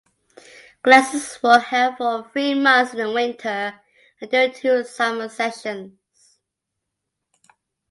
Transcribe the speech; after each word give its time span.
Classes 0.81 1.37
were 1.43 1.59
held 1.59 1.97
for 1.97 2.27
three 2.31 2.55
months 2.55 2.91
in 2.93 3.01
the 3.01 3.11
winter 3.11 3.79
and 4.19 4.31
during 4.31 4.51
two 4.51 4.83
summer 4.83 5.29
sessions. 5.29 6.39